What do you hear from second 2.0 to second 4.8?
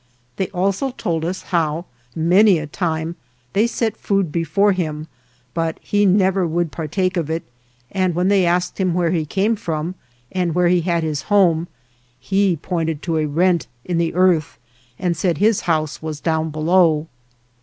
many a time, they set food 109 THE JOURNEY OF before